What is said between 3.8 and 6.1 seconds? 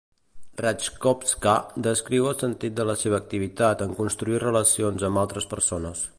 en construir relacions amb altres persones.